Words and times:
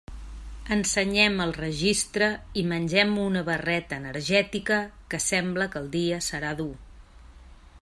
Ensenyem 0.75 1.35
el 1.43 1.51
registre 1.57 2.29
i 2.61 2.63
mengem 2.71 3.13
una 3.25 3.45
barreta 3.51 4.01
energètica, 4.03 4.81
que 5.13 5.23
sembla 5.29 5.71
que 5.75 5.83
el 5.85 5.93
dia 5.99 6.23
serà 6.31 6.57
dur. 6.63 6.73